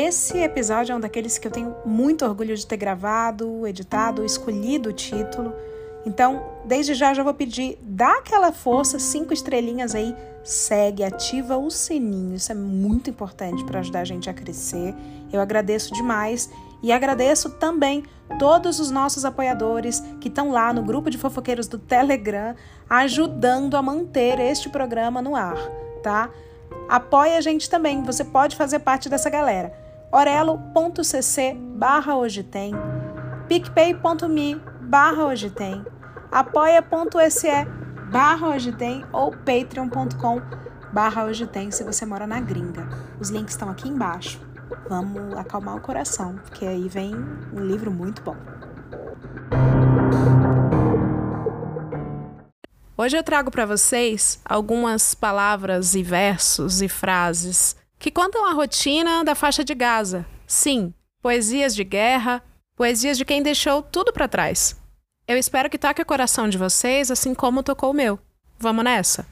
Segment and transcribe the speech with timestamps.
[0.00, 4.90] Esse episódio é um daqueles que eu tenho muito orgulho de ter gravado, editado, escolhido
[4.90, 5.52] o título.
[6.06, 10.14] Então, desde já já vou pedir, dá aquela força, cinco estrelinhas aí,
[10.44, 12.36] segue, ativa o sininho.
[12.36, 14.94] Isso é muito importante para ajudar a gente a crescer.
[15.32, 16.48] Eu agradeço demais
[16.80, 18.04] e agradeço também
[18.38, 22.54] todos os nossos apoiadores que estão lá no grupo de fofoqueiros do Telegram,
[22.88, 25.58] ajudando a manter este programa no ar,
[26.04, 26.30] tá?
[26.88, 29.87] Apoie a gente também, você pode fazer parte dessa galera.
[30.10, 32.72] orelo.cc barra hoje tem,
[33.48, 35.84] picpay.me barra hoje tem,
[36.32, 37.48] apoia.se
[38.10, 40.40] barra hoje tem ou patreon.com
[40.92, 42.88] barra hoje tem se você mora na gringa.
[43.20, 44.40] Os links estão aqui embaixo.
[44.88, 47.14] Vamos acalmar o coração, porque aí vem
[47.52, 48.36] um livro muito bom.
[52.96, 59.24] Hoje eu trago para vocês algumas palavras e versos e frases que contam a rotina
[59.24, 60.24] da faixa de Gaza.
[60.46, 62.42] Sim, poesias de guerra,
[62.76, 64.76] poesias de quem deixou tudo para trás.
[65.26, 68.18] Eu espero que toque o coração de vocês assim como tocou o meu.
[68.58, 69.26] Vamos nessa?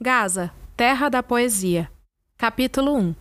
[0.00, 1.90] Gaza, Terra da Poesia.
[2.36, 3.14] Capítulo 1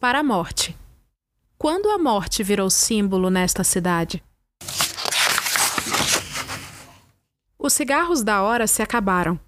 [0.00, 0.77] Para a morte.
[1.60, 4.22] Quando a morte virou símbolo nesta cidade?
[7.58, 9.40] Os cigarros da hora se acabaram.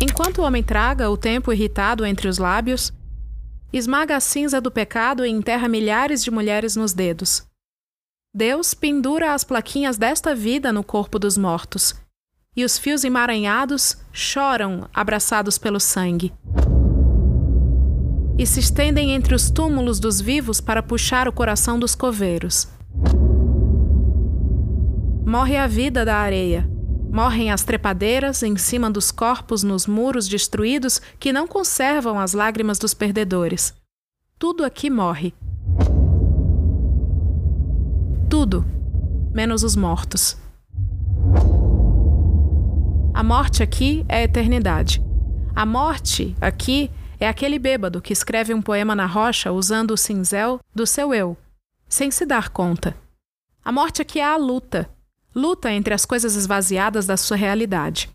[0.00, 2.90] Enquanto o homem traga o tempo irritado entre os lábios,
[3.72, 7.46] esmaga a cinza do pecado e enterra milhares de mulheres nos dedos.
[8.34, 11.94] Deus pendura as plaquinhas desta vida no corpo dos mortos,
[12.56, 16.32] e os fios emaranhados choram abraçados pelo sangue.
[18.38, 22.68] E se estendem entre os túmulos dos vivos para puxar o coração dos coveiros.
[25.26, 26.68] Morre a vida da areia,
[27.12, 32.78] Morrem as trepadeiras em cima dos corpos nos muros destruídos que não conservam as lágrimas
[32.78, 33.74] dos perdedores.
[34.38, 35.34] Tudo aqui morre.
[38.30, 38.64] Tudo,
[39.30, 40.38] menos os mortos.
[43.12, 45.04] A morte aqui é a eternidade.
[45.54, 46.90] A morte aqui
[47.20, 51.36] é aquele bêbado que escreve um poema na rocha usando o cinzel do seu eu,
[51.86, 52.96] sem se dar conta.
[53.62, 54.88] A morte aqui é a luta,
[55.34, 58.10] luta entre as coisas esvaziadas da sua realidade.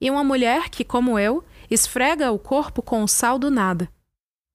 [0.00, 3.88] E uma mulher que, como eu, esfrega o corpo com o sal do nada.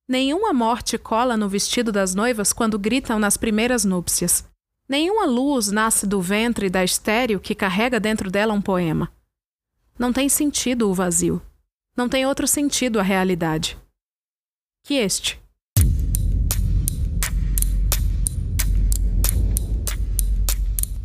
[0.07, 4.45] Nenhuma morte cola no vestido das noivas quando gritam nas primeiras núpcias.
[4.87, 9.11] Nenhuma luz nasce do ventre da estéreo que carrega dentro dela um poema.
[9.97, 11.41] Não tem sentido o vazio.
[11.95, 13.77] Não tem outro sentido a realidade.
[14.83, 15.42] Que este.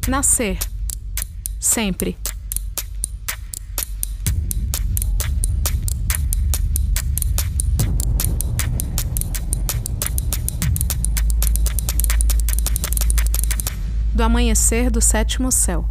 [0.08, 0.58] Nascer.
[1.60, 2.16] Sempre.
[14.14, 15.84] Do amanhecer do sétimo céu.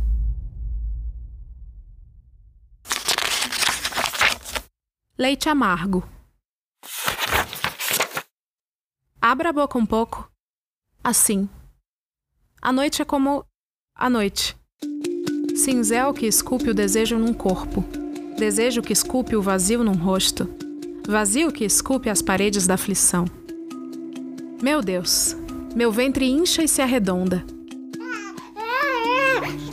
[5.16, 6.04] Leite amargo.
[9.22, 10.28] Abra a boca um pouco.
[11.04, 11.48] Assim.
[12.60, 13.46] A noite é como
[13.98, 14.56] a noite.
[15.56, 17.84] Cinzel que esculpe o desejo num corpo.
[18.38, 20.48] Desejo que esculpe o vazio num rosto.
[21.08, 23.26] Vazio que esculpe as paredes da aflição.
[24.62, 25.36] Meu Deus,
[25.76, 27.44] meu ventre incha e se arredonda.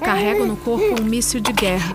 [0.03, 1.95] Carrego no corpo um míssil de guerra.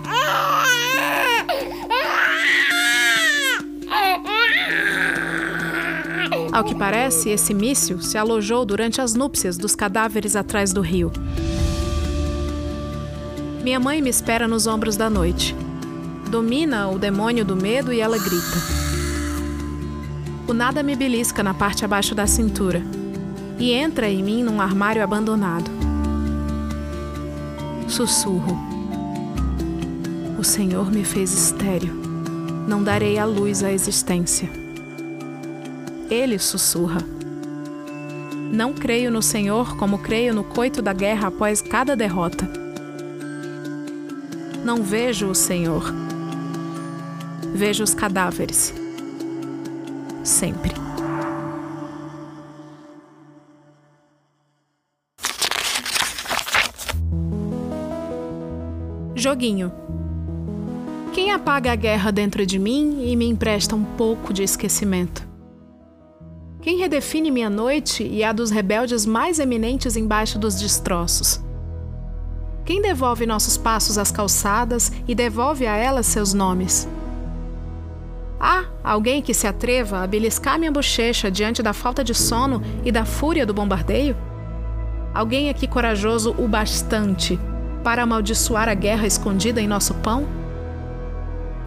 [6.52, 11.12] Ao que parece, esse míssil se alojou durante as núpcias dos cadáveres atrás do rio.
[13.62, 15.54] Minha mãe me espera nos ombros da noite.
[16.30, 18.56] Domina o demônio do medo e ela grita.
[20.48, 22.82] O nada me belisca na parte abaixo da cintura
[23.58, 25.70] e entra em mim num armário abandonado.
[27.86, 28.58] Sussurro.
[30.38, 31.92] O Senhor me fez estéril.
[32.66, 34.48] Não darei a luz à existência.
[36.08, 37.02] Ele sussurra.
[38.50, 42.69] Não creio no Senhor como creio no coito da guerra após cada derrota
[44.64, 45.92] não vejo o Senhor.
[47.54, 48.74] Vejo os cadáveres.
[50.22, 50.72] Sempre.
[59.14, 59.72] Joguinho.
[61.12, 65.28] Quem apaga a guerra dentro de mim e me empresta um pouco de esquecimento?
[66.62, 71.40] Quem redefine minha noite e a dos rebeldes mais eminentes embaixo dos destroços?
[72.70, 76.88] Quem devolve nossos passos às calçadas e devolve a elas seus nomes?
[78.38, 82.92] Há alguém que se atreva a beliscar minha bochecha diante da falta de sono e
[82.92, 84.16] da fúria do bombardeio?
[85.12, 87.40] Alguém aqui corajoso o bastante
[87.82, 90.28] para amaldiçoar a guerra escondida em nosso pão?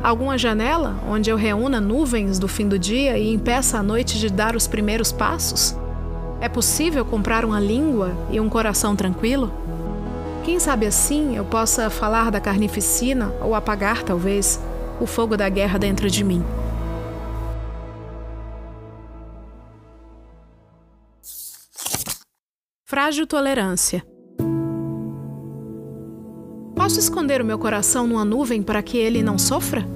[0.02, 4.30] Alguma janela onde eu reúna nuvens do fim do dia e impeça a noite de
[4.30, 5.76] dar os primeiros passos?
[6.40, 9.52] É possível comprar uma língua e um coração tranquilo?
[10.44, 14.60] Quem sabe assim eu possa falar da carnificina ou apagar, talvez,
[15.00, 16.44] o fogo da guerra dentro de mim.
[22.84, 24.06] Frágil tolerância.
[26.76, 29.88] Posso esconder o meu coração numa nuvem para que ele não sofra?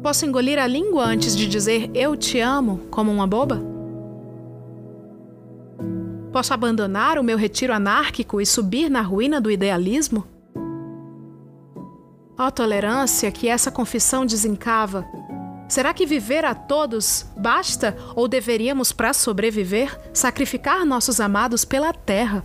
[0.00, 3.67] Posso engolir a língua antes de dizer eu te amo como uma boba?
[6.38, 10.24] Posso abandonar o meu retiro anárquico e subir na ruína do idealismo?
[12.38, 15.04] Ó oh, tolerância que essa confissão desencava,
[15.68, 22.44] será que viver a todos basta ou deveríamos, para sobreviver, sacrificar nossos amados pela terra?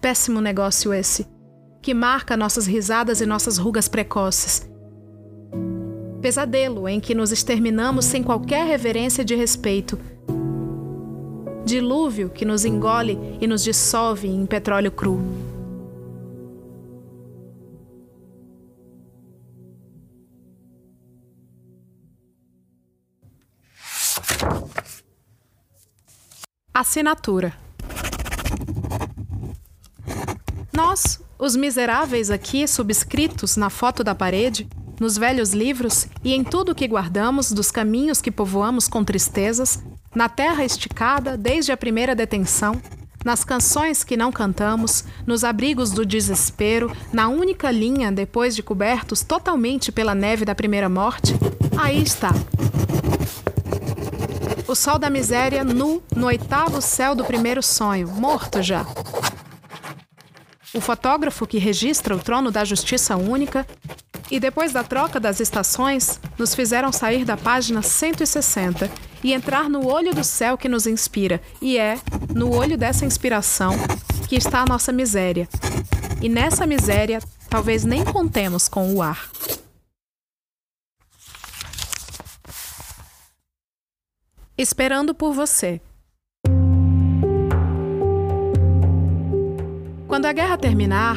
[0.00, 1.28] Péssimo negócio esse,
[1.80, 4.68] que marca nossas risadas e nossas rugas precoces.
[6.20, 9.96] Pesadelo em que nos exterminamos sem qualquer reverência de respeito.
[11.64, 15.20] Dilúvio que nos engole e nos dissolve em petróleo cru.
[26.72, 27.52] Assinatura
[30.72, 34.66] Nós, os miseráveis aqui subscritos na foto da parede,
[34.98, 39.82] nos velhos livros e em tudo que guardamos dos caminhos que povoamos com tristezas,
[40.14, 42.80] na terra esticada desde a primeira detenção,
[43.24, 49.22] nas canções que não cantamos, nos abrigos do desespero, na única linha depois de cobertos
[49.22, 51.34] totalmente pela neve da primeira morte,
[51.76, 52.30] aí está.
[54.66, 58.86] O sol da miséria nu no oitavo céu do primeiro sonho, morto já.
[60.72, 63.66] O fotógrafo que registra o trono da justiça única
[64.30, 68.88] e depois da troca das estações, nos fizeram sair da página 160
[69.22, 71.98] e entrar no olho do céu que nos inspira, e é
[72.34, 73.72] no olho dessa inspiração
[74.28, 75.48] que está a nossa miséria.
[76.22, 79.30] E nessa miséria, talvez nem contemos com o ar.
[84.56, 85.80] Esperando por você.
[90.06, 91.16] Quando a guerra terminar,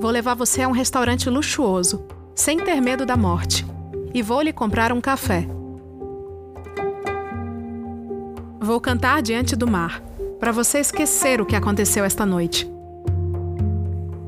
[0.00, 3.66] vou levar você a um restaurante luxuoso, sem ter medo da morte,
[4.12, 5.48] e vou lhe comprar um café.
[8.64, 10.02] Vou cantar diante do mar,
[10.40, 12.66] para você esquecer o que aconteceu esta noite.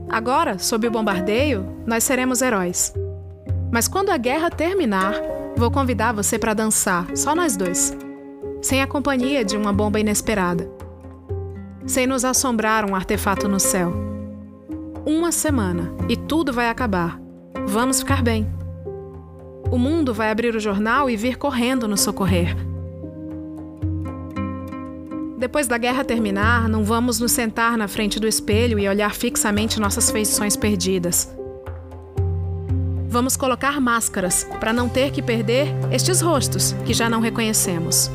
[0.09, 2.93] Agora, sob o bombardeio, nós seremos heróis.
[3.73, 5.15] Mas quando a guerra terminar,
[5.57, 7.97] vou convidar você para dançar, só nós dois,
[8.61, 10.77] sem a companhia de uma bomba inesperada
[11.87, 13.95] sem nos assombrar um artefato no céu.
[15.07, 17.21] Uma semana e tudo vai acabar.
[17.65, 18.47] Vamos ficar bem.
[19.71, 22.57] O mundo vai abrir o jornal e vir correndo nos socorrer.
[25.37, 29.79] Depois da guerra terminar, não vamos nos sentar na frente do espelho e olhar fixamente
[29.79, 31.31] nossas feições perdidas.
[33.07, 38.11] Vamos colocar máscaras para não ter que perder estes rostos que já não reconhecemos.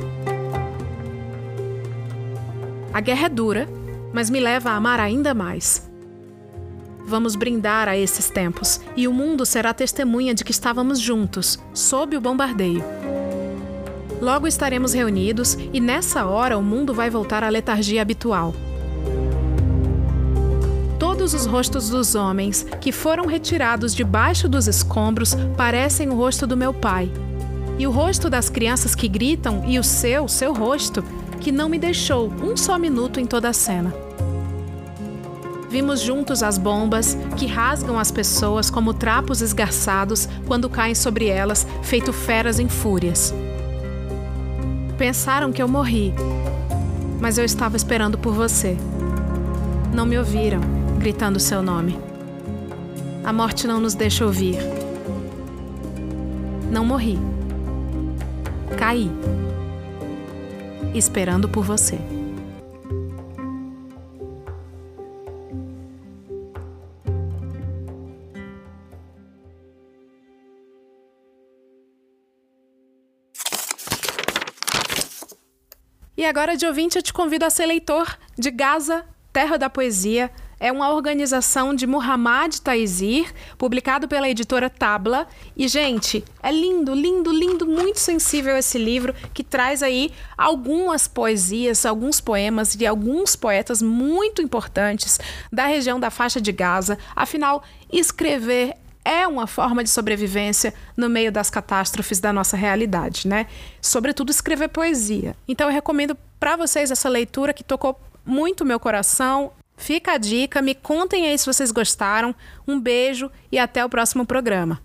[2.91, 3.69] A guerra é dura,
[4.11, 5.89] mas me leva a amar ainda mais.
[7.05, 12.17] Vamos brindar a esses tempos e o mundo será testemunha de que estávamos juntos, sob
[12.17, 13.00] o bombardeio.
[14.21, 18.53] Logo estaremos reunidos e nessa hora o mundo vai voltar à letargia habitual.
[20.99, 26.55] Todos os rostos dos homens que foram retirados debaixo dos escombros parecem o rosto do
[26.55, 27.11] meu pai.
[27.79, 31.03] E o rosto das crianças que gritam e o seu, seu rosto,
[31.39, 33.91] que não me deixou um só minuto em toda a cena.
[35.67, 41.65] Vimos juntos as bombas que rasgam as pessoas como trapos esgarçados quando caem sobre elas,
[41.81, 43.33] feito feras em fúrias.
[45.01, 46.13] Pensaram que eu morri,
[47.20, 48.77] mas eu estava esperando por você.
[49.91, 50.62] Não me ouviram,
[51.00, 51.98] gritando seu nome.
[53.24, 54.58] A morte não nos deixa ouvir.
[56.70, 57.17] Não morri.
[58.77, 59.10] Caí
[60.93, 61.98] esperando por você.
[76.31, 80.31] Agora, de ouvinte, eu te convido a ser leitor de Gaza, Terra da Poesia.
[80.61, 85.27] É uma organização de Muhammad Taizir, publicado pela editora Tabla.
[85.57, 91.85] E, gente, é lindo, lindo, lindo, muito sensível esse livro que traz aí algumas poesias,
[91.85, 95.19] alguns poemas de alguns poetas muito importantes
[95.51, 96.97] da região da faixa de Gaza.
[97.13, 97.61] Afinal,
[97.91, 103.48] escrever é uma forma de sobrevivência no meio das catástrofes da nossa realidade, né?
[103.81, 105.36] Sobretudo escrever poesia.
[105.48, 109.51] Então eu recomendo para vocês essa leitura que tocou muito meu coração.
[109.77, 112.36] Fica a dica, me contem aí se vocês gostaram.
[112.67, 114.79] Um beijo e até o próximo programa.